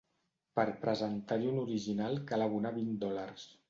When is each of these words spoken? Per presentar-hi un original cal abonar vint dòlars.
Per 0.59 0.65
presentar-hi 0.85 1.53
un 1.53 1.61
original 1.67 2.21
cal 2.33 2.49
abonar 2.51 2.77
vint 2.83 2.95
dòlars. 3.07 3.51